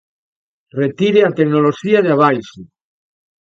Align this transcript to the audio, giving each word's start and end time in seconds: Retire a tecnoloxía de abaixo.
Retire 0.81 1.21
a 1.23 1.35
tecnoloxía 1.37 1.99
de 2.05 2.11
abaixo. 2.15 2.59